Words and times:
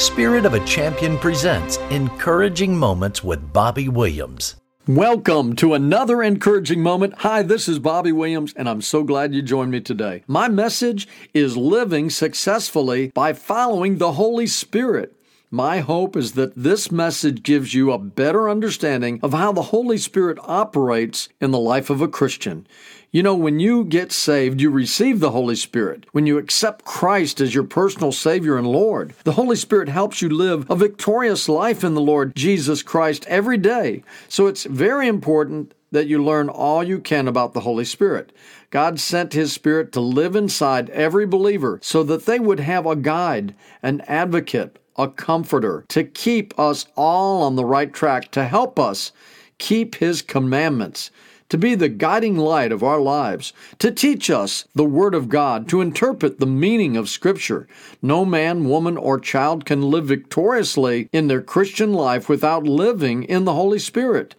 Spirit 0.00 0.46
of 0.46 0.54
a 0.54 0.64
Champion 0.64 1.18
presents 1.18 1.76
Encouraging 1.90 2.74
Moments 2.74 3.22
with 3.22 3.52
Bobby 3.52 3.86
Williams. 3.86 4.56
Welcome 4.88 5.54
to 5.56 5.74
another 5.74 6.22
encouraging 6.22 6.82
moment. 6.82 7.12
Hi, 7.18 7.42
this 7.42 7.68
is 7.68 7.78
Bobby 7.78 8.10
Williams, 8.10 8.54
and 8.56 8.66
I'm 8.66 8.80
so 8.80 9.02
glad 9.02 9.34
you 9.34 9.42
joined 9.42 9.72
me 9.72 9.82
today. 9.82 10.24
My 10.26 10.48
message 10.48 11.06
is 11.34 11.54
living 11.58 12.08
successfully 12.08 13.08
by 13.08 13.34
following 13.34 13.98
the 13.98 14.12
Holy 14.12 14.46
Spirit. 14.46 15.14
My 15.50 15.80
hope 15.80 16.16
is 16.16 16.32
that 16.32 16.54
this 16.54 16.90
message 16.90 17.42
gives 17.42 17.74
you 17.74 17.92
a 17.92 17.98
better 17.98 18.48
understanding 18.48 19.20
of 19.22 19.34
how 19.34 19.52
the 19.52 19.62
Holy 19.62 19.98
Spirit 19.98 20.38
operates 20.44 21.28
in 21.42 21.50
the 21.50 21.58
life 21.58 21.90
of 21.90 22.00
a 22.00 22.08
Christian. 22.08 22.66
You 23.12 23.24
know, 23.24 23.34
when 23.34 23.58
you 23.58 23.82
get 23.82 24.12
saved, 24.12 24.60
you 24.60 24.70
receive 24.70 25.18
the 25.18 25.32
Holy 25.32 25.56
Spirit. 25.56 26.06
When 26.12 26.26
you 26.26 26.38
accept 26.38 26.84
Christ 26.84 27.40
as 27.40 27.52
your 27.52 27.64
personal 27.64 28.12
Savior 28.12 28.56
and 28.56 28.68
Lord, 28.68 29.14
the 29.24 29.32
Holy 29.32 29.56
Spirit 29.56 29.88
helps 29.88 30.22
you 30.22 30.28
live 30.28 30.70
a 30.70 30.76
victorious 30.76 31.48
life 31.48 31.82
in 31.82 31.94
the 31.94 32.00
Lord 32.00 32.36
Jesus 32.36 32.84
Christ 32.84 33.26
every 33.26 33.58
day. 33.58 34.04
So 34.28 34.46
it's 34.46 34.62
very 34.62 35.08
important 35.08 35.74
that 35.90 36.06
you 36.06 36.22
learn 36.22 36.48
all 36.48 36.84
you 36.84 37.00
can 37.00 37.26
about 37.26 37.52
the 37.52 37.62
Holy 37.62 37.84
Spirit. 37.84 38.30
God 38.70 39.00
sent 39.00 39.32
His 39.32 39.52
Spirit 39.52 39.90
to 39.90 40.00
live 40.00 40.36
inside 40.36 40.88
every 40.90 41.26
believer 41.26 41.80
so 41.82 42.04
that 42.04 42.26
they 42.26 42.38
would 42.38 42.60
have 42.60 42.86
a 42.86 42.94
guide, 42.94 43.56
an 43.82 44.02
advocate, 44.02 44.78
a 44.94 45.08
comforter 45.08 45.84
to 45.88 46.04
keep 46.04 46.56
us 46.56 46.86
all 46.94 47.42
on 47.42 47.56
the 47.56 47.64
right 47.64 47.92
track, 47.92 48.30
to 48.30 48.44
help 48.44 48.78
us 48.78 49.10
keep 49.58 49.96
His 49.96 50.22
commandments 50.22 51.10
to 51.50 51.58
be 51.58 51.74
the 51.74 51.88
guiding 51.88 52.38
light 52.38 52.72
of 52.72 52.82
our 52.82 53.00
lives, 53.00 53.52
to 53.78 53.90
teach 53.90 54.30
us 54.30 54.64
the 54.74 54.84
Word 54.84 55.14
of 55.14 55.28
God, 55.28 55.68
to 55.68 55.82
interpret 55.82 56.40
the 56.40 56.46
meaning 56.46 56.96
of 56.96 57.10
Scripture. 57.10 57.68
No 58.00 58.24
man, 58.24 58.68
woman, 58.68 58.96
or 58.96 59.20
child 59.20 59.66
can 59.66 59.82
live 59.82 60.06
victoriously 60.06 61.08
in 61.12 61.28
their 61.28 61.42
Christian 61.42 61.92
life 61.92 62.28
without 62.28 62.64
living 62.64 63.24
in 63.24 63.44
the 63.44 63.54
Holy 63.54 63.78
Spirit. 63.78 64.34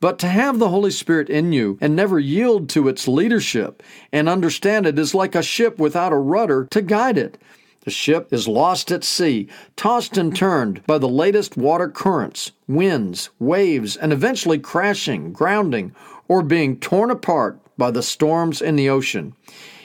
But 0.00 0.18
to 0.20 0.28
have 0.28 0.58
the 0.58 0.68
Holy 0.68 0.92
Spirit 0.92 1.28
in 1.28 1.52
you 1.52 1.78
and 1.80 1.96
never 1.96 2.20
yield 2.20 2.68
to 2.70 2.88
its 2.88 3.08
leadership 3.08 3.82
and 4.12 4.28
understand 4.28 4.86
it 4.86 4.98
is 4.98 5.14
like 5.14 5.34
a 5.34 5.42
ship 5.42 5.78
without 5.78 6.12
a 6.12 6.16
rudder 6.16 6.68
to 6.70 6.82
guide 6.82 7.18
it. 7.18 7.38
The 7.80 7.90
ship 7.90 8.32
is 8.32 8.48
lost 8.48 8.90
at 8.90 9.04
sea, 9.04 9.48
tossed 9.76 10.18
and 10.18 10.34
turned 10.34 10.84
by 10.86 10.98
the 10.98 11.08
latest 11.08 11.56
water 11.56 11.88
currents, 11.88 12.52
winds, 12.66 13.30
waves, 13.38 13.96
and 13.96 14.12
eventually 14.12 14.58
crashing, 14.58 15.32
grounding, 15.32 15.94
or 16.26 16.42
being 16.42 16.78
torn 16.78 17.10
apart 17.10 17.60
by 17.78 17.90
the 17.90 18.02
storms 18.02 18.60
in 18.60 18.76
the 18.76 18.90
ocean. 18.90 19.34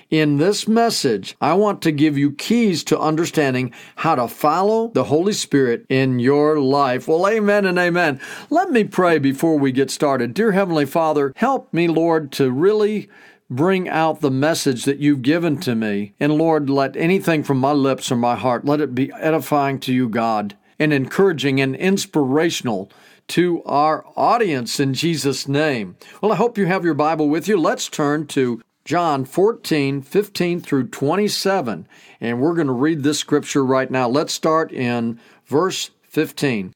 In 0.10 0.38
this 0.38 0.68
message, 0.68 1.36
I 1.42 1.54
want 1.54 1.82
to 1.82 1.92
give 1.92 2.20
you 2.20 2.34
keys 2.34 2.84
to 2.84 3.00
understanding 3.00 3.74
how 3.96 4.14
to 4.14 4.28
follow 4.28 4.90
the 4.90 5.06
Holy 5.06 5.34
Spirit 5.34 5.88
in 5.90 6.20
your 6.20 6.60
life. 6.60 7.08
Well, 7.08 7.28
amen 7.28 7.66
and 7.66 7.80
amen. 7.80 8.20
Let 8.52 8.70
me 8.70 8.84
pray 8.84 9.18
before 9.18 9.58
we 9.58 9.72
get 9.72 9.90
started. 9.90 10.36
Dear 10.36 10.52
Heavenly 10.52 10.86
Father, 10.86 11.34
help 11.36 11.74
me, 11.74 11.88
Lord, 11.88 12.32
to 12.34 12.52
really 12.52 13.10
bring 13.56 13.88
out 13.88 14.22
the 14.22 14.32
message 14.32 14.86
that 14.86 15.00
you've 15.00 15.22
given 15.22 15.60
to 15.62 15.76
me. 15.76 16.14
And 16.20 16.34
Lord, 16.34 16.70
let 16.70 16.98
anything 16.98 17.44
from 17.44 17.60
my 17.60 17.72
lips 17.72 18.12
or 18.12 18.16
my 18.16 18.36
heart, 18.36 18.66
let 18.66 18.82
it 18.82 18.96
be 18.96 19.12
edifying 19.14 19.80
to 19.82 19.94
you, 19.94 20.10
God, 20.10 20.56
and 20.80 20.92
encouraging 20.92 21.62
and 21.62 21.76
inspirational 21.76 22.92
to 23.30 23.64
our 23.64 24.06
audience 24.16 24.80
in 24.80 24.94
Jesus' 24.94 25.48
name. 25.48 25.96
Well, 26.22 26.32
I 26.32 26.36
hope 26.36 26.58
you 26.58 26.66
have 26.66 26.84
your 26.84 26.94
Bible 26.94 27.30
with 27.30 27.48
you. 27.48 27.58
Let's 27.58 27.88
turn 27.88 28.28
to 28.28 28.62
John 28.86 29.24
14, 29.24 30.02
15 30.02 30.60
through 30.60 30.88
27, 30.88 31.88
and 32.20 32.42
we're 32.42 32.56
going 32.56 32.68
to 32.68 32.74
read 32.74 33.04
this 33.04 33.20
scripture 33.20 33.64
right 33.64 33.90
now. 33.90 34.10
Let's 34.10 34.34
start 34.34 34.74
in 34.74 35.20
verse 35.46 35.92
15. 36.10 36.74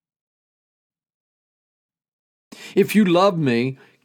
If 2.76 2.96
you 2.96 3.04
love 3.04 3.38
me, 3.38 3.78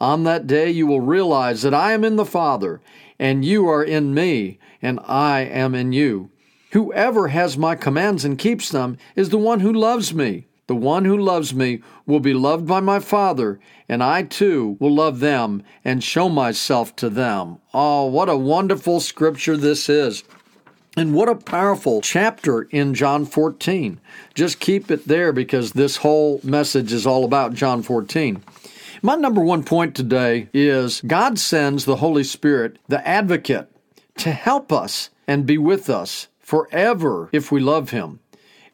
On 0.00 0.24
that 0.24 0.46
day, 0.46 0.70
you 0.70 0.86
will 0.86 1.00
realize 1.00 1.62
that 1.62 1.74
I 1.74 1.92
am 1.92 2.04
in 2.04 2.16
the 2.16 2.24
Father, 2.24 2.80
and 3.18 3.44
you 3.44 3.68
are 3.68 3.82
in 3.82 4.14
me, 4.14 4.58
and 4.80 5.00
I 5.04 5.40
am 5.40 5.74
in 5.74 5.92
you. 5.92 6.30
Whoever 6.72 7.28
has 7.28 7.58
my 7.58 7.74
commands 7.74 8.24
and 8.24 8.38
keeps 8.38 8.68
them 8.68 8.98
is 9.16 9.30
the 9.30 9.38
one 9.38 9.60
who 9.60 9.72
loves 9.72 10.14
me. 10.14 10.46
The 10.68 10.76
one 10.76 11.06
who 11.06 11.16
loves 11.16 11.54
me 11.54 11.80
will 12.06 12.20
be 12.20 12.34
loved 12.34 12.66
by 12.66 12.80
my 12.80 13.00
Father, 13.00 13.58
and 13.88 14.04
I 14.04 14.22
too 14.22 14.76
will 14.78 14.94
love 14.94 15.18
them 15.18 15.62
and 15.82 16.04
show 16.04 16.28
myself 16.28 16.94
to 16.96 17.08
them. 17.08 17.56
Oh, 17.72 18.04
what 18.04 18.28
a 18.28 18.36
wonderful 18.36 19.00
scripture 19.00 19.56
this 19.56 19.88
is. 19.88 20.24
And 20.94 21.14
what 21.14 21.28
a 21.28 21.36
powerful 21.36 22.02
chapter 22.02 22.62
in 22.62 22.92
John 22.92 23.24
14. 23.24 23.98
Just 24.34 24.60
keep 24.60 24.90
it 24.90 25.08
there 25.08 25.32
because 25.32 25.72
this 25.72 25.96
whole 25.96 26.40
message 26.44 26.92
is 26.92 27.06
all 27.06 27.24
about 27.24 27.54
John 27.54 27.82
14. 27.82 28.42
My 29.00 29.14
number 29.14 29.40
one 29.40 29.62
point 29.62 29.94
today 29.94 30.48
is 30.52 31.00
God 31.02 31.38
sends 31.38 31.84
the 31.84 31.96
Holy 31.96 32.24
Spirit, 32.24 32.78
the 32.88 33.06
advocate, 33.06 33.70
to 34.16 34.32
help 34.32 34.72
us 34.72 35.10
and 35.28 35.46
be 35.46 35.56
with 35.56 35.88
us 35.88 36.26
forever 36.40 37.28
if 37.32 37.52
we 37.52 37.60
love 37.60 37.90
Him. 37.90 38.18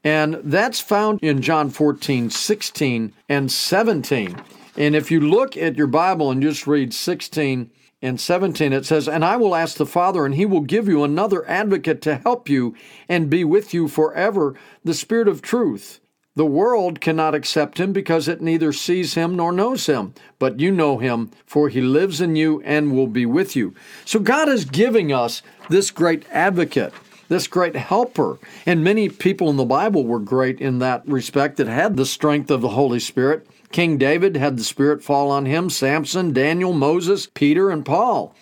And 0.02 0.36
that's 0.42 0.80
found 0.80 1.20
in 1.22 1.42
John 1.42 1.68
14, 1.68 2.30
16, 2.30 3.12
and 3.28 3.52
17. 3.52 4.42
And 4.78 4.96
if 4.96 5.10
you 5.10 5.20
look 5.20 5.58
at 5.58 5.76
your 5.76 5.86
Bible 5.86 6.30
and 6.30 6.42
just 6.42 6.66
read 6.66 6.94
16 6.94 7.70
and 8.00 8.18
17, 8.18 8.72
it 8.72 8.86
says, 8.86 9.06
And 9.06 9.26
I 9.26 9.36
will 9.36 9.54
ask 9.54 9.76
the 9.76 9.84
Father, 9.84 10.24
and 10.24 10.34
he 10.34 10.46
will 10.46 10.62
give 10.62 10.88
you 10.88 11.04
another 11.04 11.46
advocate 11.48 12.00
to 12.02 12.16
help 12.16 12.48
you 12.48 12.74
and 13.10 13.28
be 13.28 13.44
with 13.44 13.74
you 13.74 13.88
forever, 13.88 14.54
the 14.82 14.94
Spirit 14.94 15.28
of 15.28 15.42
truth. 15.42 16.00
The 16.37 16.47
world 16.47 17.00
cannot 17.00 17.34
accept 17.34 17.78
him 17.78 17.93
because 17.93 18.27
it 18.27 18.41
neither 18.41 18.72
sees 18.72 19.15
him 19.15 19.37
nor 19.37 19.53
knows 19.53 19.87
him, 19.87 20.15
but 20.41 20.59
you 20.59 20.72
know 20.72 20.99
him, 20.99 21.31
for 21.47 21.69
he 21.69 21.81
lives 21.81 22.21
in 22.21 22.34
you 22.34 22.61
and 22.62 22.93
will 22.93 23.06
be 23.06 23.25
with 23.25 23.55
you. 23.55 23.75
So 24.05 24.19
God 24.19 24.49
is 24.49 24.65
giving 24.65 25.12
us 25.12 25.43
this 25.69 25.91
great 25.91 26.25
advocate 26.31 26.93
this 27.28 27.47
great 27.47 27.77
helper. 27.77 28.39
And 28.67 28.84
many 28.84 29.09
people 29.09 29.49
in 29.50 29.56
the 29.56 29.65
Bible 29.65 30.05
were 30.05 30.21
great 30.21 30.61
in 30.61 30.78
that 30.81 31.06
respect 31.09 31.56
that 31.56 31.67
had 31.67 31.97
the 31.97 32.06
strength 32.06 32.51
of 32.51 32.61
the 32.61 32.71
Holy 32.71 33.01
Spirit. 33.01 33.47
King 33.72 33.99
David 33.99 34.37
had 34.37 34.56
the 34.56 34.65
Spirit 34.65 35.03
fall 35.03 35.31
on 35.31 35.47
him, 35.47 35.71
Samson, 35.71 36.33
Daniel, 36.33 36.72
Moses, 36.72 37.27
Peter, 37.27 37.71
and 37.71 37.84
Paul. 37.84 38.34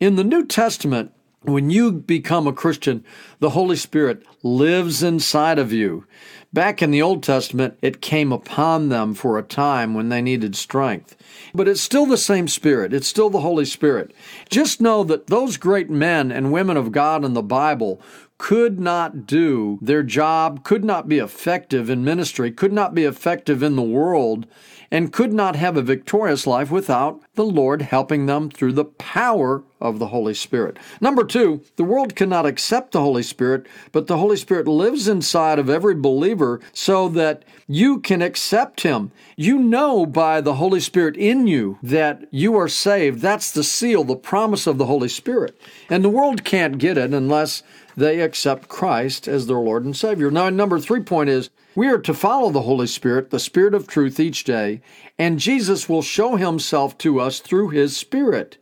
In 0.00 0.16
the 0.16 0.24
New 0.24 0.46
Testament, 0.46 1.12
when 1.42 1.70
you 1.70 1.92
become 1.92 2.46
a 2.46 2.52
Christian, 2.52 3.04
the 3.38 3.50
Holy 3.50 3.76
Spirit 3.76 4.24
lives 4.42 5.02
inside 5.02 5.58
of 5.58 5.72
you. 5.72 6.06
Back 6.52 6.82
in 6.82 6.90
the 6.90 7.00
Old 7.00 7.22
Testament, 7.22 7.78
it 7.80 8.00
came 8.00 8.32
upon 8.32 8.88
them 8.88 9.14
for 9.14 9.38
a 9.38 9.42
time 9.42 9.94
when 9.94 10.08
they 10.08 10.20
needed 10.20 10.56
strength. 10.56 11.16
But 11.54 11.68
it's 11.68 11.80
still 11.80 12.06
the 12.06 12.16
same 12.16 12.48
Spirit. 12.48 12.92
It's 12.92 13.06
still 13.06 13.30
the 13.30 13.40
Holy 13.40 13.64
Spirit. 13.64 14.12
Just 14.48 14.80
know 14.80 15.04
that 15.04 15.28
those 15.28 15.56
great 15.56 15.88
men 15.88 16.32
and 16.32 16.50
women 16.50 16.76
of 16.76 16.90
God 16.90 17.24
in 17.24 17.34
the 17.34 17.42
Bible 17.42 18.02
could 18.36 18.80
not 18.80 19.26
do 19.26 19.78
their 19.80 20.02
job, 20.02 20.64
could 20.64 20.82
not 20.82 21.08
be 21.08 21.18
effective 21.18 21.88
in 21.88 22.02
ministry, 22.02 22.50
could 22.50 22.72
not 22.72 22.94
be 22.94 23.04
effective 23.04 23.62
in 23.62 23.76
the 23.76 23.82
world, 23.82 24.46
and 24.90 25.12
could 25.12 25.32
not 25.32 25.56
have 25.56 25.76
a 25.76 25.82
victorious 25.82 26.46
life 26.46 26.70
without 26.70 27.22
the 27.34 27.44
Lord 27.44 27.82
helping 27.82 28.26
them 28.26 28.50
through 28.50 28.72
the 28.72 28.84
power 28.84 29.62
of 29.80 29.98
the 29.98 30.08
Holy 30.08 30.34
Spirit. 30.34 30.78
Number 31.00 31.24
two, 31.24 31.62
the 31.76 31.84
world 31.84 32.16
cannot 32.16 32.44
accept 32.44 32.92
the 32.92 33.00
Holy 33.00 33.22
Spirit, 33.22 33.66
but 33.92 34.06
the 34.06 34.18
Holy 34.18 34.36
Spirit 34.36 34.66
lives 34.66 35.08
inside 35.08 35.58
of 35.58 35.70
every 35.70 35.94
believer 35.94 36.60
so 36.72 37.08
that 37.08 37.44
you 37.66 38.00
can 38.00 38.20
accept 38.20 38.82
Him. 38.82 39.12
You 39.36 39.58
know 39.58 40.04
by 40.04 40.40
the 40.40 40.54
Holy 40.54 40.80
Spirit 40.80 41.16
in 41.16 41.46
you 41.46 41.78
that 41.82 42.26
you 42.30 42.56
are 42.56 42.68
saved. 42.68 43.20
That's 43.20 43.52
the 43.52 43.64
seal, 43.64 44.04
the 44.04 44.16
promise 44.16 44.66
of 44.66 44.76
the 44.76 44.86
Holy 44.86 45.08
Spirit. 45.08 45.58
And 45.88 46.04
the 46.04 46.10
world 46.10 46.44
can't 46.44 46.78
get 46.78 46.98
it 46.98 47.14
unless 47.14 47.62
they 47.96 48.20
accept 48.20 48.68
Christ 48.68 49.28
as 49.28 49.46
their 49.46 49.56
Lord 49.56 49.84
and 49.84 49.96
Savior. 49.96 50.30
Now, 50.30 50.48
number 50.50 50.78
three 50.78 51.00
point 51.00 51.30
is 51.30 51.50
we 51.74 51.88
are 51.88 51.98
to 51.98 52.14
follow 52.14 52.50
the 52.50 52.62
Holy 52.62 52.86
Spirit, 52.86 53.30
the 53.30 53.38
Spirit 53.38 53.74
of 53.74 53.86
truth, 53.86 54.18
each 54.18 54.44
day, 54.44 54.80
and 55.18 55.38
Jesus 55.38 55.88
will 55.88 56.02
show 56.02 56.36
himself 56.36 56.98
to 56.98 57.20
us 57.20 57.40
through 57.40 57.68
his 57.68 57.96
Spirit. 57.96 58.58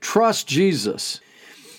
Trust 0.00 0.46
Jesus. 0.46 1.20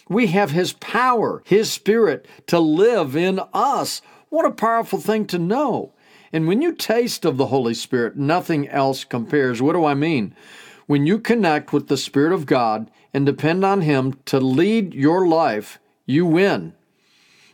We 0.09 0.27
have 0.27 0.51
his 0.51 0.73
power, 0.73 1.41
his 1.45 1.71
Spirit 1.71 2.27
to 2.47 2.59
live 2.59 3.15
in 3.15 3.39
us. 3.53 4.01
What 4.29 4.45
a 4.45 4.51
powerful 4.51 4.99
thing 4.99 5.25
to 5.27 5.39
know. 5.39 5.93
And 6.33 6.47
when 6.47 6.61
you 6.61 6.73
taste 6.73 7.25
of 7.25 7.37
the 7.37 7.47
Holy 7.47 7.73
Spirit, 7.73 8.17
nothing 8.17 8.67
else 8.67 9.03
compares. 9.03 9.61
What 9.61 9.73
do 9.73 9.85
I 9.85 9.93
mean? 9.93 10.35
When 10.85 11.05
you 11.05 11.19
connect 11.19 11.73
with 11.73 11.87
the 11.87 11.97
Spirit 11.97 12.33
of 12.33 12.45
God 12.45 12.91
and 13.13 13.25
depend 13.25 13.63
on 13.63 13.81
Him 13.81 14.19
to 14.25 14.39
lead 14.39 14.93
your 14.93 15.27
life, 15.27 15.79
you 16.05 16.25
win. 16.25 16.73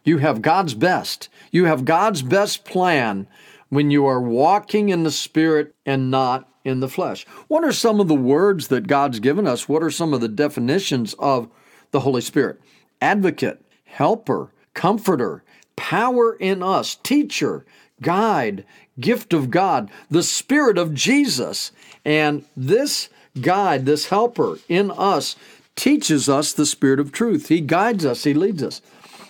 You 0.03 0.17
have 0.19 0.41
God's 0.41 0.73
best. 0.73 1.29
You 1.51 1.65
have 1.65 1.85
God's 1.85 2.21
best 2.21 2.65
plan 2.65 3.27
when 3.69 3.89
you 3.89 4.05
are 4.05 4.21
walking 4.21 4.89
in 4.89 5.03
the 5.03 5.11
Spirit 5.11 5.73
and 5.85 6.11
not 6.11 6.49
in 6.63 6.79
the 6.79 6.89
flesh. 6.89 7.25
What 7.47 7.63
are 7.63 7.71
some 7.71 7.99
of 7.99 8.07
the 8.07 8.15
words 8.15 8.67
that 8.67 8.87
God's 8.87 9.19
given 9.19 9.47
us? 9.47 9.67
What 9.67 9.83
are 9.83 9.91
some 9.91 10.13
of 10.13 10.21
the 10.21 10.27
definitions 10.27 11.13
of 11.19 11.49
the 11.91 12.01
Holy 12.01 12.21
Spirit? 12.21 12.61
Advocate, 13.01 13.63
helper, 13.85 14.51
comforter, 14.73 15.43
power 15.75 16.35
in 16.35 16.61
us, 16.63 16.95
teacher, 16.95 17.65
guide, 18.01 18.65
gift 18.99 19.33
of 19.33 19.49
God, 19.49 19.89
the 20.09 20.23
Spirit 20.23 20.77
of 20.77 20.93
Jesus. 20.93 21.71
And 22.05 22.45
this 22.55 23.09
guide, 23.41 23.85
this 23.85 24.07
helper 24.07 24.59
in 24.69 24.91
us, 24.91 25.35
teaches 25.75 26.29
us 26.29 26.53
the 26.53 26.65
Spirit 26.65 26.99
of 26.99 27.11
truth. 27.11 27.47
He 27.47 27.61
guides 27.61 28.05
us, 28.05 28.23
He 28.23 28.33
leads 28.33 28.61
us. 28.61 28.81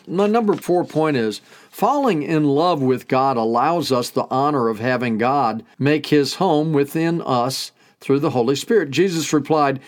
My 0.07 0.27
number 0.27 0.55
four 0.55 0.83
point 0.83 1.17
is 1.17 1.39
falling 1.69 2.23
in 2.23 2.43
love 2.43 2.81
with 2.81 3.07
God 3.07 3.37
allows 3.37 3.91
us 3.91 4.09
the 4.09 4.27
honor 4.29 4.67
of 4.67 4.79
having 4.79 5.17
God 5.17 5.63
make 5.79 6.07
His 6.07 6.35
home 6.35 6.73
within 6.73 7.21
us 7.21 7.71
through 7.99 8.19
the 8.19 8.31
Holy 8.31 8.55
Spirit. 8.55 8.91
Jesus 8.91 9.31
replied, 9.31 9.79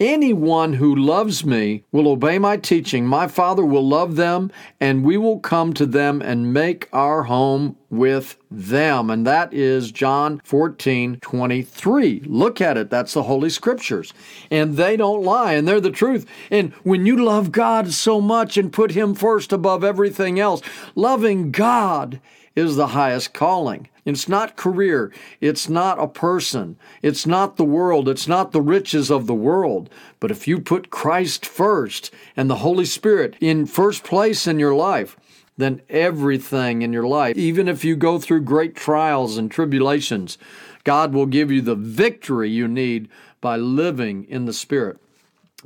Anyone 0.00 0.74
who 0.74 0.94
loves 0.94 1.44
me 1.44 1.82
will 1.90 2.06
obey 2.06 2.38
my 2.38 2.56
teaching. 2.56 3.04
My 3.04 3.26
Father 3.26 3.64
will 3.64 3.86
love 3.86 4.14
them, 4.14 4.52
and 4.78 5.02
we 5.02 5.16
will 5.16 5.40
come 5.40 5.72
to 5.72 5.86
them 5.86 6.22
and 6.22 6.52
make 6.52 6.88
our 6.92 7.24
home 7.24 7.76
with 7.90 8.36
them. 8.48 9.10
And 9.10 9.26
that 9.26 9.52
is 9.52 9.90
John 9.90 10.40
14 10.44 11.18
23. 11.20 12.22
Look 12.26 12.60
at 12.60 12.76
it. 12.76 12.90
That's 12.90 13.14
the 13.14 13.24
Holy 13.24 13.50
Scriptures. 13.50 14.14
And 14.52 14.76
they 14.76 14.96
don't 14.96 15.24
lie, 15.24 15.54
and 15.54 15.66
they're 15.66 15.80
the 15.80 15.90
truth. 15.90 16.26
And 16.48 16.72
when 16.84 17.04
you 17.04 17.24
love 17.24 17.50
God 17.50 17.92
so 17.92 18.20
much 18.20 18.56
and 18.56 18.72
put 18.72 18.92
Him 18.92 19.16
first 19.16 19.52
above 19.52 19.82
everything 19.82 20.38
else, 20.38 20.62
loving 20.94 21.50
God 21.50 22.20
is 22.58 22.76
the 22.76 22.88
highest 22.88 23.32
calling. 23.32 23.88
It's 24.04 24.28
not 24.28 24.56
career. 24.56 25.12
It's 25.40 25.68
not 25.68 26.02
a 26.02 26.08
person. 26.08 26.76
It's 27.02 27.26
not 27.26 27.56
the 27.56 27.64
world. 27.64 28.08
It's 28.08 28.26
not 28.26 28.52
the 28.52 28.60
riches 28.60 29.10
of 29.10 29.26
the 29.26 29.34
world. 29.34 29.88
But 30.18 30.30
if 30.30 30.48
you 30.48 30.60
put 30.60 30.90
Christ 30.90 31.46
first 31.46 32.12
and 32.36 32.50
the 32.50 32.56
Holy 32.56 32.84
Spirit 32.84 33.36
in 33.40 33.66
first 33.66 34.04
place 34.04 34.46
in 34.46 34.58
your 34.58 34.74
life, 34.74 35.16
then 35.56 35.82
everything 35.88 36.82
in 36.82 36.92
your 36.92 37.06
life, 37.06 37.36
even 37.36 37.68
if 37.68 37.84
you 37.84 37.96
go 37.96 38.18
through 38.18 38.42
great 38.42 38.74
trials 38.74 39.36
and 39.36 39.50
tribulations, 39.50 40.38
God 40.84 41.12
will 41.12 41.26
give 41.26 41.50
you 41.50 41.60
the 41.60 41.74
victory 41.74 42.48
you 42.48 42.68
need 42.68 43.08
by 43.40 43.56
living 43.56 44.24
in 44.28 44.46
the 44.46 44.52
Spirit. 44.52 44.98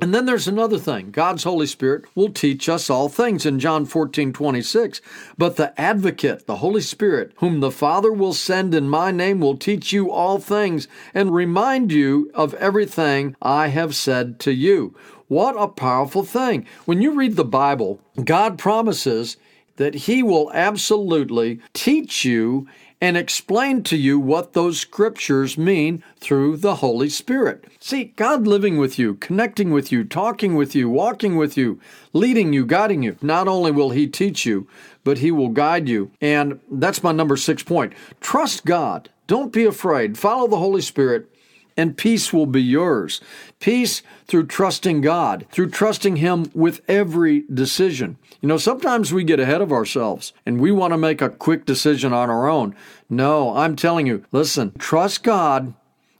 And 0.01 0.13
then 0.13 0.25
there's 0.25 0.47
another 0.47 0.79
thing. 0.79 1.11
God's 1.11 1.43
Holy 1.43 1.67
Spirit 1.67 2.05
will 2.15 2.29
teach 2.29 2.67
us 2.67 2.89
all 2.89 3.09
things 3.09 3.45
in 3.45 3.59
John 3.59 3.85
14, 3.85 4.33
26. 4.33 5.01
But 5.37 5.55
the 5.55 5.79
advocate, 5.79 6.47
the 6.47 6.57
Holy 6.57 6.81
Spirit, 6.81 7.31
whom 7.37 7.59
the 7.59 7.69
Father 7.69 8.11
will 8.11 8.33
send 8.33 8.73
in 8.73 8.89
my 8.89 9.11
name, 9.11 9.39
will 9.39 9.55
teach 9.55 9.93
you 9.93 10.11
all 10.11 10.39
things 10.39 10.87
and 11.13 11.33
remind 11.33 11.91
you 11.91 12.31
of 12.33 12.55
everything 12.55 13.35
I 13.39 13.67
have 13.67 13.95
said 13.95 14.39
to 14.41 14.51
you. 14.51 14.95
What 15.27 15.55
a 15.57 15.67
powerful 15.67 16.23
thing. 16.23 16.65
When 16.85 17.01
you 17.01 17.11
read 17.13 17.35
the 17.35 17.45
Bible, 17.45 18.01
God 18.23 18.57
promises 18.57 19.37
that 19.75 19.93
He 19.93 20.23
will 20.23 20.51
absolutely 20.53 21.59
teach 21.73 22.25
you 22.25 22.67
and 23.03 23.17
explain 23.17 23.83
to 23.83 23.97
you 23.97 24.17
what 24.17 24.53
those 24.53 24.79
scriptures 24.79 25.57
mean 25.57 26.01
through 26.21 26.55
the 26.55 26.75
Holy 26.75 27.09
Spirit. 27.09 27.65
See, 27.77 28.05
God 28.15 28.47
living 28.47 28.77
with 28.77 28.97
you, 28.97 29.15
connecting 29.15 29.71
with 29.71 29.91
you, 29.91 30.05
talking 30.05 30.55
with 30.55 30.73
you, 30.73 30.87
walking 30.89 31.35
with 31.35 31.57
you, 31.57 31.81
leading 32.13 32.53
you, 32.53 32.65
guiding 32.65 33.03
you. 33.03 33.17
Not 33.21 33.49
only 33.49 33.71
will 33.71 33.89
He 33.89 34.07
teach 34.07 34.45
you, 34.45 34.69
but 35.03 35.17
He 35.17 35.31
will 35.31 35.49
guide 35.49 35.89
you. 35.89 36.11
And 36.21 36.61
that's 36.71 37.03
my 37.03 37.11
number 37.11 37.35
six 37.35 37.61
point. 37.61 37.91
Trust 38.21 38.63
God. 38.63 39.09
Don't 39.27 39.51
be 39.51 39.65
afraid. 39.65 40.17
Follow 40.17 40.47
the 40.47 40.55
Holy 40.55 40.81
Spirit 40.81 41.29
and 41.75 41.97
peace 41.97 42.31
will 42.31 42.45
be 42.45 42.61
yours. 42.61 43.21
Peace 43.59 44.01
through 44.27 44.47
trusting 44.47 45.01
God, 45.01 45.45
through 45.51 45.69
trusting 45.69 46.17
Him 46.17 46.49
with 46.53 46.81
every 46.87 47.45
decision. 47.53 48.17
You 48.41 48.49
know, 48.49 48.57
sometimes 48.57 49.13
we 49.13 49.23
get 49.23 49.39
ahead 49.39 49.61
of 49.61 49.71
ourselves 49.71 50.33
and 50.45 50.59
we 50.59 50.71
want 50.71 50.93
to 50.93 50.97
make 50.97 51.21
a 51.21 51.29
quick 51.29 51.65
decision 51.65 52.13
on 52.13 52.29
our 52.29 52.47
own. 52.47 52.75
No, 53.09 53.55
I'm 53.55 53.75
telling 53.75 54.07
you, 54.07 54.25
listen, 54.31 54.73
trust 54.77 55.23
God 55.23 55.73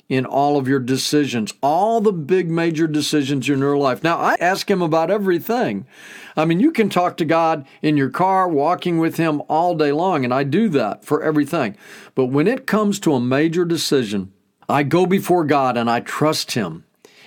in 0.09 0.25
all 0.25 0.57
of 0.57 0.67
your 0.67 0.79
decisions, 0.79 1.53
all 1.61 2.01
the 2.01 2.11
big 2.11 2.50
major 2.50 2.88
decisions 2.88 3.50
in 3.50 3.59
your 3.59 3.77
life. 3.77 4.03
Now, 4.03 4.17
I 4.17 4.35
ask 4.39 4.69
Him 4.69 4.81
about 4.81 5.09
everything. 5.09 5.88
I 6.35 6.45
mean, 6.45 6.59
you 6.59 6.71
can 6.71 6.89
talk 6.89 7.17
to 7.17 7.25
God 7.25 7.65
in 7.81 7.97
your 7.97 8.09
car, 8.09 8.47
walking 8.47 9.00
with 9.00 9.17
Him 9.17 9.41
all 9.47 9.75
day 9.75 9.91
long, 9.91 10.23
and 10.23 10.33
I 10.33 10.44
do 10.44 10.69
that 10.69 11.03
for 11.03 11.23
everything. 11.23 11.77
But 12.15 12.25
when 12.25 12.47
it 12.47 12.67
comes 12.67 13.00
to 13.00 13.13
a 13.13 13.19
major 13.19 13.65
decision, 13.65 14.31
I 14.68 14.83
go 14.83 15.06
before 15.06 15.44
God 15.44 15.77
and 15.77 15.89
I 15.89 16.00
trust 16.00 16.51
Him. 16.51 16.86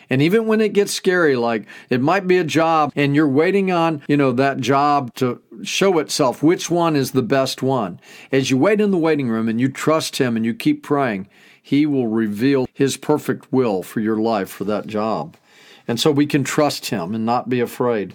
And 0.09 0.23
even 0.23 0.47
when 0.47 0.61
it 0.61 0.73
gets 0.73 0.93
scary, 0.93 1.35
like 1.37 1.67
it 1.91 2.01
might 2.01 2.27
be 2.29 2.39
a 2.39 2.45
job 2.45 2.93
and 2.95 3.15
you're 3.15 3.29
waiting 3.29 3.73
on, 3.73 4.03
you 4.07 4.17
know, 4.17 4.33
that 4.33 4.59
job 4.61 5.13
to 5.15 5.43
show 5.63 5.99
itself, 5.99 6.43
which 6.43 6.71
one 6.71 6.95
is 6.95 7.11
the 7.11 7.23
best 7.23 7.63
one. 7.63 8.01
As 8.31 8.51
you 8.51 8.57
wait 8.57 8.81
in 8.81 8.93
the 8.93 8.99
waiting 8.99 9.29
room 9.29 9.49
and 9.49 9.61
you 9.61 9.69
trust 9.69 10.17
Him 10.17 10.37
and 10.37 10.45
you 10.45 10.55
keep 10.55 10.83
praying, 10.83 11.29
He 11.61 11.87
will 11.87 12.07
reveal 12.07 12.69
His 12.73 12.97
perfect 12.97 13.53
will 13.53 13.83
for 13.83 14.01
your 14.01 14.17
life 14.17 14.49
for 14.49 14.65
that 14.65 14.87
job. 14.87 15.37
And 15.89 15.99
so 15.99 16.11
we 16.11 16.27
can 16.27 16.45
trust 16.45 16.87
Him 16.87 17.15
and 17.15 17.27
not 17.27 17.49
be 17.49 17.61
afraid. 17.61 18.15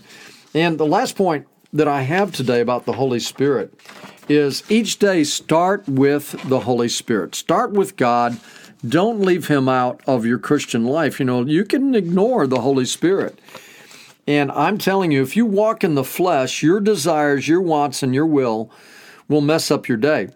And 0.53 0.77
the 0.77 0.85
last 0.85 1.15
point 1.15 1.47
that 1.73 1.87
I 1.87 2.01
have 2.01 2.31
today 2.31 2.59
about 2.59 2.85
the 2.85 2.93
Holy 2.93 3.19
Spirit 3.19 3.73
is 4.29 4.63
each 4.69 4.99
day 4.99 5.23
start 5.23 5.87
with 5.87 6.31
the 6.47 6.61
Holy 6.61 6.89
Spirit. 6.89 7.35
Start 7.35 7.71
with 7.71 7.95
God 7.95 8.39
don't 8.87 9.21
leave 9.21 9.47
him 9.47 9.69
out 9.69 10.01
of 10.07 10.25
your 10.25 10.39
Christian 10.39 10.85
life. 10.85 11.19
You 11.19 11.25
know, 11.25 11.45
you 11.45 11.65
can 11.65 11.93
ignore 11.95 12.47
the 12.47 12.61
Holy 12.61 12.85
Spirit. 12.85 13.39
And 14.27 14.51
I'm 14.51 14.77
telling 14.77 15.11
you, 15.11 15.21
if 15.23 15.35
you 15.35 15.45
walk 15.45 15.83
in 15.83 15.95
the 15.95 16.03
flesh, 16.03 16.63
your 16.63 16.79
desires, 16.79 17.47
your 17.47 17.61
wants, 17.61 18.03
and 18.03 18.13
your 18.13 18.25
will 18.25 18.71
will 19.27 19.41
mess 19.41 19.71
up 19.71 19.87
your 19.87 19.97
day. 19.97 20.29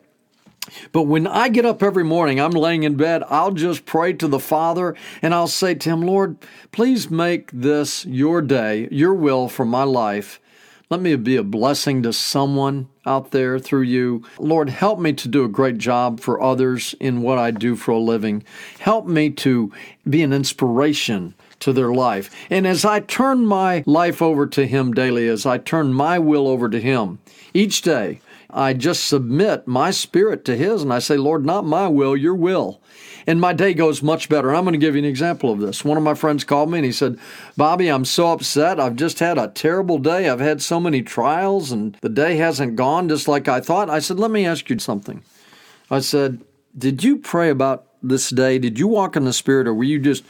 But 0.91 1.03
when 1.03 1.27
I 1.27 1.49
get 1.49 1.65
up 1.65 1.83
every 1.83 2.03
morning, 2.03 2.39
I'm 2.39 2.51
laying 2.51 2.83
in 2.83 2.95
bed, 2.95 3.23
I'll 3.29 3.51
just 3.51 3.85
pray 3.85 4.13
to 4.13 4.27
the 4.27 4.39
Father 4.39 4.95
and 5.21 5.33
I'll 5.33 5.47
say 5.47 5.75
to 5.75 5.89
Him, 5.89 6.01
Lord, 6.01 6.37
please 6.71 7.11
make 7.11 7.51
this 7.51 8.05
your 8.05 8.41
day, 8.41 8.87
your 8.91 9.13
will 9.13 9.47
for 9.47 9.65
my 9.65 9.83
life. 9.83 10.39
Let 10.87 11.01
me 11.01 11.15
be 11.15 11.35
a 11.35 11.43
blessing 11.43 12.03
to 12.03 12.13
someone 12.13 12.89
out 13.07 13.31
there 13.31 13.57
through 13.57 13.83
you. 13.83 14.23
Lord, 14.37 14.69
help 14.69 14.99
me 14.99 15.13
to 15.13 15.27
do 15.27 15.43
a 15.43 15.49
great 15.49 15.79
job 15.79 16.19
for 16.19 16.39
others 16.39 16.93
in 16.99 17.23
what 17.23 17.39
I 17.39 17.49
do 17.49 17.75
for 17.75 17.91
a 17.91 17.97
living. 17.97 18.43
Help 18.77 19.07
me 19.07 19.31
to 19.31 19.71
be 20.07 20.21
an 20.21 20.31
inspiration 20.31 21.33
to 21.61 21.73
their 21.73 21.91
life. 21.91 22.29
And 22.51 22.67
as 22.67 22.85
I 22.85 22.99
turn 22.99 23.47
my 23.47 23.83
life 23.87 24.21
over 24.21 24.45
to 24.45 24.67
Him 24.67 24.93
daily, 24.93 25.27
as 25.27 25.45
I 25.47 25.57
turn 25.57 25.91
my 25.91 26.19
will 26.19 26.47
over 26.47 26.69
to 26.69 26.79
Him 26.79 27.17
each 27.53 27.81
day, 27.81 28.21
I 28.55 28.73
just 28.73 29.05
submit 29.05 29.67
my 29.67 29.91
spirit 29.91 30.45
to 30.45 30.57
His 30.57 30.81
and 30.81 30.91
I 30.91 30.99
say, 30.99 31.17
Lord, 31.17 31.45
not 31.45 31.65
my 31.65 31.87
will, 31.87 32.17
your 32.17 32.35
will 32.35 32.81
and 33.27 33.41
my 33.41 33.53
day 33.53 33.73
goes 33.73 34.03
much 34.03 34.29
better. 34.29 34.53
I'm 34.53 34.63
going 34.63 34.73
to 34.73 34.79
give 34.79 34.95
you 34.95 34.99
an 34.99 35.05
example 35.05 35.51
of 35.51 35.59
this. 35.59 35.83
One 35.83 35.97
of 35.97 36.03
my 36.03 36.13
friends 36.13 36.43
called 36.43 36.69
me 36.69 36.79
and 36.79 36.85
he 36.85 36.91
said, 36.91 37.17
Bobby, 37.57 37.87
I'm 37.87 38.05
so 38.05 38.31
upset. 38.31 38.79
I've 38.79 38.95
just 38.95 39.19
had 39.19 39.37
a 39.37 39.47
terrible 39.47 39.97
day. 39.97 40.29
I've 40.29 40.39
had 40.39 40.61
so 40.61 40.79
many 40.79 41.01
trials 41.01 41.71
and 41.71 41.97
the 42.01 42.09
day 42.09 42.35
hasn't 42.35 42.75
gone 42.75 43.09
just 43.09 43.27
like 43.27 43.47
I 43.47 43.61
thought. 43.61 43.89
I 43.89 43.99
said, 43.99 44.19
Let 44.19 44.31
me 44.31 44.45
ask 44.45 44.69
you 44.69 44.79
something. 44.79 45.23
I 45.89 45.99
said, 45.99 46.41
Did 46.77 47.03
you 47.03 47.17
pray 47.17 47.49
about 47.49 47.87
this 48.03 48.29
day? 48.29 48.59
Did 48.59 48.77
you 48.77 48.87
walk 48.87 49.15
in 49.15 49.25
the 49.25 49.33
Spirit 49.33 49.67
or 49.67 49.73
were 49.73 49.83
you 49.83 49.99
just 49.99 50.23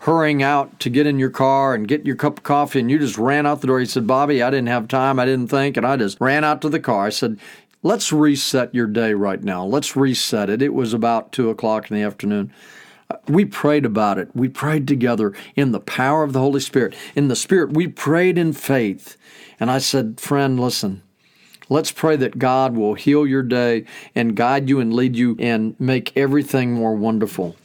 hurrying 0.00 0.42
out 0.42 0.80
to 0.80 0.90
get 0.90 1.06
in 1.06 1.20
your 1.20 1.30
car 1.30 1.74
and 1.74 1.86
get 1.86 2.04
your 2.04 2.16
cup 2.16 2.38
of 2.38 2.42
coffee 2.42 2.80
and 2.80 2.90
you 2.90 2.98
just 2.98 3.18
ran 3.18 3.46
out 3.46 3.60
the 3.60 3.68
door? 3.68 3.78
He 3.78 3.86
said, 3.86 4.08
Bobby, 4.08 4.42
I 4.42 4.50
didn't 4.50 4.68
have 4.68 4.88
time. 4.88 5.20
I 5.20 5.24
didn't 5.24 5.48
think. 5.48 5.76
And 5.76 5.86
I 5.86 5.96
just 5.96 6.20
ran 6.20 6.42
out 6.42 6.62
to 6.62 6.68
the 6.68 6.80
car. 6.80 7.06
I 7.06 7.10
said, 7.10 7.38
Let's 7.82 8.12
reset 8.12 8.74
your 8.74 8.86
day 8.86 9.14
right 9.14 9.42
now. 9.42 9.64
Let's 9.64 9.96
reset 9.96 10.50
it. 10.50 10.60
It 10.60 10.74
was 10.74 10.92
about 10.92 11.32
two 11.32 11.48
o'clock 11.48 11.90
in 11.90 11.96
the 11.96 12.02
afternoon. 12.02 12.52
Uh, 13.08 13.16
we 13.26 13.46
prayed 13.46 13.86
about 13.86 14.18
it. 14.18 14.28
We 14.34 14.48
prayed 14.48 14.86
together 14.86 15.32
in 15.56 15.72
the 15.72 15.80
power 15.80 16.22
of 16.22 16.34
the 16.34 16.40
Holy 16.40 16.60
Spirit. 16.60 16.94
In 17.14 17.28
the 17.28 17.36
Spirit, 17.36 17.72
we 17.72 17.88
prayed 17.88 18.36
in 18.36 18.52
faith. 18.52 19.16
And 19.58 19.70
I 19.70 19.78
said, 19.78 20.20
Friend, 20.20 20.60
listen, 20.60 21.02
let's 21.70 21.90
pray 21.90 22.16
that 22.16 22.38
God 22.38 22.76
will 22.76 22.94
heal 22.94 23.26
your 23.26 23.42
day 23.42 23.86
and 24.14 24.36
guide 24.36 24.68
you 24.68 24.78
and 24.78 24.92
lead 24.92 25.16
you 25.16 25.36
and 25.38 25.74
make 25.80 26.14
everything 26.18 26.72
more 26.72 26.94
wonderful. 26.94 27.56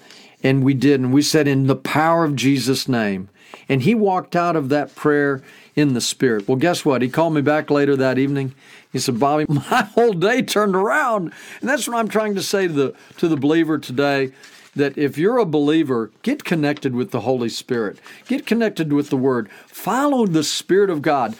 And 0.45 0.63
we 0.63 0.75
did, 0.75 0.99
and 0.99 1.11
we 1.11 1.23
said, 1.23 1.47
In 1.47 1.65
the 1.65 1.75
power 1.75 2.23
of 2.23 2.35
Jesus' 2.35 2.87
name. 2.87 3.29
And 3.67 3.81
he 3.81 3.95
walked 3.95 4.35
out 4.35 4.55
of 4.55 4.69
that 4.69 4.93
prayer 4.93 5.41
in 5.75 5.95
the 5.95 6.01
Spirit. 6.01 6.47
Well, 6.47 6.57
guess 6.57 6.85
what? 6.85 7.01
He 7.01 7.09
called 7.09 7.33
me 7.33 7.41
back 7.41 7.71
later 7.71 7.95
that 7.95 8.19
evening. 8.19 8.53
He 8.91 8.99
said, 8.99 9.19
Bobby, 9.19 9.47
my 9.49 9.89
whole 9.95 10.13
day 10.13 10.43
turned 10.43 10.75
around. 10.75 11.33
And 11.61 11.67
that's 11.67 11.87
what 11.87 11.97
I'm 11.97 12.07
trying 12.07 12.35
to 12.35 12.43
say 12.43 12.67
to 12.67 12.73
the, 12.73 12.95
to 13.17 13.27
the 13.27 13.37
believer 13.37 13.79
today 13.79 14.33
that 14.75 14.95
if 14.99 15.17
you're 15.17 15.39
a 15.39 15.45
believer, 15.45 16.11
get 16.21 16.43
connected 16.43 16.93
with 16.93 17.09
the 17.09 17.21
Holy 17.21 17.49
Spirit, 17.49 17.97
get 18.27 18.45
connected 18.45 18.93
with 18.93 19.09
the 19.09 19.17
Word, 19.17 19.49
follow 19.65 20.27
the 20.27 20.43
Spirit 20.43 20.91
of 20.91 21.01
God. 21.01 21.35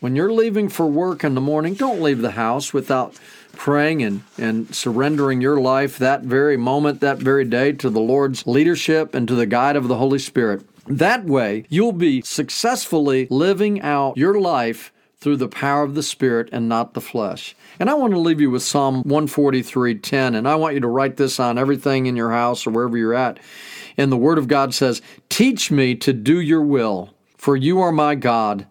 When 0.00 0.16
you're 0.16 0.32
leaving 0.32 0.68
for 0.68 0.86
work 0.86 1.22
in 1.22 1.36
the 1.36 1.40
morning, 1.40 1.74
don't 1.74 2.02
leave 2.02 2.22
the 2.22 2.32
house 2.32 2.74
without 2.74 3.14
praying 3.52 4.02
and, 4.02 4.22
and 4.38 4.74
surrendering 4.74 5.40
your 5.40 5.60
life 5.60 5.98
that 5.98 6.22
very 6.22 6.56
moment, 6.56 7.00
that 7.00 7.18
very 7.18 7.44
day 7.44 7.72
to 7.72 7.90
the 7.90 8.00
Lord's 8.00 8.46
leadership 8.46 9.14
and 9.14 9.26
to 9.28 9.34
the 9.34 9.46
guide 9.46 9.76
of 9.76 9.88
the 9.88 9.96
Holy 9.96 10.18
Spirit. 10.18 10.62
That 10.86 11.24
way, 11.24 11.64
you'll 11.68 11.92
be 11.92 12.22
successfully 12.22 13.26
living 13.30 13.82
out 13.82 14.16
your 14.16 14.40
life 14.40 14.92
through 15.20 15.36
the 15.36 15.48
power 15.48 15.82
of 15.82 15.94
the 15.94 16.02
Spirit 16.02 16.48
and 16.52 16.68
not 16.68 16.94
the 16.94 17.00
flesh. 17.00 17.54
And 17.78 17.90
I 17.90 17.94
want 17.94 18.12
to 18.12 18.18
leave 18.18 18.40
you 18.40 18.50
with 18.50 18.62
Psalm 18.62 19.02
143:10, 19.04 20.34
and 20.34 20.48
I 20.48 20.54
want 20.54 20.74
you 20.74 20.80
to 20.80 20.88
write 20.88 21.16
this 21.16 21.38
on 21.38 21.58
everything 21.58 22.06
in 22.06 22.16
your 22.16 22.30
house 22.30 22.66
or 22.66 22.70
wherever 22.70 22.96
you're 22.96 23.14
at. 23.14 23.38
And 23.96 24.12
the 24.12 24.16
Word 24.16 24.38
of 24.38 24.48
God 24.48 24.72
says, 24.74 25.02
Teach 25.28 25.70
me 25.70 25.94
to 25.96 26.12
do 26.12 26.40
your 26.40 26.62
will, 26.62 27.10
for 27.36 27.56
you 27.56 27.80
are 27.80 27.92
my 27.92 28.14
God. 28.14 28.66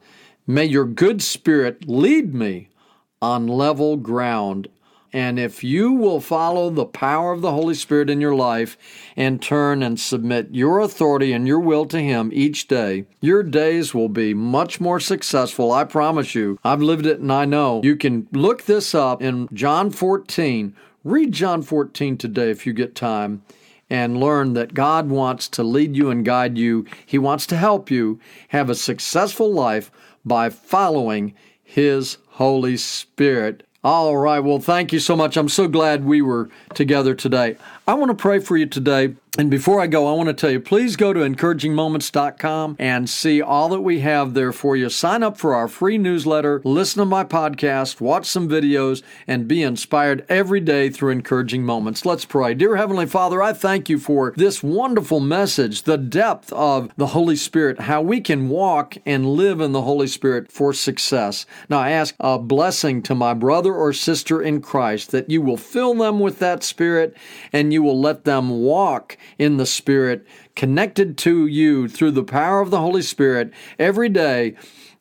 May 0.47 0.65
your 0.65 0.85
good 0.85 1.21
spirit 1.21 1.87
lead 1.87 2.33
me 2.33 2.69
on 3.21 3.47
level 3.47 3.97
ground 3.97 4.67
and 5.13 5.39
if 5.39 5.63
you 5.63 5.93
will 5.93 6.19
follow 6.19 6.69
the 6.69 6.85
power 6.85 7.31
of 7.31 7.41
the 7.41 7.51
Holy 7.51 7.73
Spirit 7.73 8.09
in 8.09 8.19
your 8.19 8.35
life 8.35 8.77
and 9.15 9.41
turn 9.41 9.81
and 9.81 9.99
submit 9.99 10.49
your 10.51 10.79
authority 10.79 11.31
and 11.31 11.47
your 11.47 11.59
will 11.59 11.85
to 11.85 11.99
Him 11.99 12.29
each 12.33 12.67
day, 12.67 13.05
your 13.21 13.41
days 13.41 13.93
will 13.93 14.09
be 14.09 14.33
much 14.33 14.81
more 14.81 14.99
successful. 14.99 15.71
I 15.71 15.85
promise 15.85 16.35
you. 16.35 16.59
I've 16.63 16.81
lived 16.81 17.05
it 17.05 17.19
and 17.19 17.31
I 17.31 17.45
know. 17.45 17.81
You 17.83 17.95
can 17.95 18.27
look 18.31 18.65
this 18.65 18.93
up 18.93 19.21
in 19.21 19.47
John 19.53 19.91
14. 19.91 20.75
Read 21.03 21.31
John 21.31 21.61
14 21.61 22.17
today 22.17 22.51
if 22.51 22.67
you 22.67 22.73
get 22.73 22.93
time 22.93 23.43
and 23.89 24.19
learn 24.19 24.53
that 24.53 24.73
God 24.73 25.09
wants 25.09 25.47
to 25.49 25.63
lead 25.63 25.95
you 25.95 26.09
and 26.09 26.25
guide 26.25 26.57
you. 26.57 26.85
He 27.05 27.17
wants 27.17 27.47
to 27.47 27.57
help 27.57 27.89
you 27.89 28.19
have 28.49 28.69
a 28.69 28.75
successful 28.75 29.51
life 29.51 29.89
by 30.25 30.49
following 30.49 31.33
His 31.69 32.17
Holy 32.29 32.77
Spirit. 32.77 33.63
All 33.83 34.15
right. 34.15 34.39
Well, 34.39 34.59
thank 34.59 34.93
you 34.93 34.99
so 34.99 35.17
much. 35.17 35.35
I'm 35.35 35.49
so 35.49 35.67
glad 35.67 36.05
we 36.05 36.21
were 36.21 36.49
together 36.77 37.15
today. 37.15 37.57
I 37.87 37.95
want 37.95 38.11
to 38.11 38.15
pray 38.15 38.39
for 38.39 38.55
you 38.55 38.67
today. 38.67 39.15
And 39.39 39.51
before 39.51 39.79
I 39.79 39.85
go, 39.85 40.07
I 40.07 40.13
want 40.13 40.29
to 40.29 40.33
tell 40.33 40.49
you 40.49 40.59
please 40.59 40.95
go 40.95 41.13
to 41.13 41.19
encouragingmoments.com 41.19 42.75
and 42.79 43.07
see 43.07 43.39
all 43.39 43.69
that 43.69 43.81
we 43.81 43.99
have 43.99 44.33
there 44.33 44.51
for 44.51 44.75
you. 44.75 44.89
Sign 44.89 45.21
up 45.21 45.37
for 45.37 45.53
our 45.53 45.67
free 45.67 45.99
newsletter, 45.99 46.59
listen 46.63 47.01
to 47.01 47.05
my 47.05 47.23
podcast, 47.23 48.01
watch 48.01 48.25
some 48.25 48.49
videos, 48.49 49.03
and 49.27 49.47
be 49.47 49.61
inspired 49.61 50.25
every 50.27 50.59
day 50.59 50.89
through 50.89 51.11
encouraging 51.11 51.63
moments. 51.63 52.03
Let's 52.03 52.25
pray. 52.25 52.55
Dear 52.55 52.77
Heavenly 52.77 53.05
Father, 53.05 53.39
I 53.39 53.53
thank 53.53 53.89
you 53.89 53.99
for 53.99 54.33
this 54.35 54.63
wonderful 54.63 55.19
message, 55.19 55.83
the 55.83 55.99
depth 55.99 56.51
of 56.53 56.91
the 56.97 57.07
Holy 57.07 57.35
Spirit, 57.35 57.81
how 57.81 58.01
we 58.01 58.21
can 58.21 58.49
walk 58.49 58.97
and 59.05 59.33
live 59.33 59.61
in 59.61 59.71
the 59.71 59.83
Holy 59.83 60.07
Spirit 60.07 60.51
for 60.51 60.73
success. 60.73 61.45
Now, 61.69 61.77
I 61.77 61.91
ask 61.91 62.15
a 62.19 62.39
blessing 62.39 63.03
to 63.03 63.13
my 63.13 63.35
brother 63.35 63.73
or 63.73 63.93
sister 63.93 64.41
in 64.41 64.61
Christ 64.61 65.11
that 65.11 65.29
you 65.29 65.43
will 65.43 65.57
fill 65.57 65.93
them 65.93 66.19
with 66.19 66.39
that 66.39 66.63
Spirit 66.67 67.15
and 67.51 67.73
you 67.73 67.81
will 67.81 67.99
let 67.99 68.25
them 68.25 68.61
walk 68.61 69.17
in 69.39 69.57
the 69.57 69.65
Spirit, 69.65 70.25
connected 70.55 71.17
to 71.19 71.47
you 71.47 71.87
through 71.87 72.11
the 72.11 72.23
power 72.23 72.61
of 72.61 72.69
the 72.69 72.81
Holy 72.81 73.01
Spirit 73.01 73.51
every 73.79 74.09
day, 74.09 74.55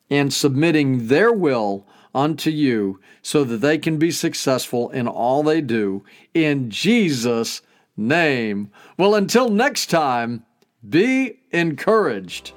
and 0.09 0.33
submitting 0.33 1.07
their 1.07 1.31
will 1.31 1.85
unto 2.15 2.49
you 2.49 2.99
so 3.21 3.43
that 3.43 3.57
they 3.57 3.77
can 3.77 3.97
be 3.97 4.09
successful 4.09 4.89
in 4.89 5.07
all 5.07 5.43
they 5.43 5.61
do. 5.61 6.03
In 6.33 6.69
Jesus' 6.69 7.61
name. 7.95 8.71
Well, 8.97 9.15
until 9.15 9.49
next 9.49 9.89
time, 9.89 10.45
be 10.87 11.39
encouraged. 11.51 12.53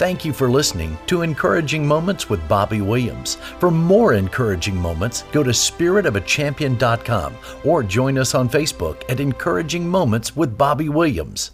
Thank 0.00 0.24
you 0.24 0.32
for 0.32 0.48
listening 0.50 0.96
to 1.08 1.20
Encouraging 1.20 1.86
Moments 1.86 2.30
with 2.30 2.48
Bobby 2.48 2.80
Williams. 2.80 3.34
For 3.58 3.70
more 3.70 4.14
encouraging 4.14 4.74
moments, 4.74 5.24
go 5.30 5.42
to 5.42 5.50
spiritofachampion.com 5.50 7.34
or 7.66 7.82
join 7.82 8.16
us 8.16 8.34
on 8.34 8.48
Facebook 8.48 9.02
at 9.10 9.20
Encouraging 9.20 9.86
Moments 9.86 10.34
with 10.34 10.56
Bobby 10.56 10.88
Williams. 10.88 11.50